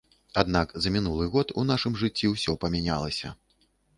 Аднак 0.41 0.71
за 0.85 0.93
мінулы 0.95 1.27
год 1.35 1.53
у 1.63 1.67
нашым 1.73 1.99
жыцці 2.03 2.31
ўсё 2.31 2.57
памянялася. 2.63 3.33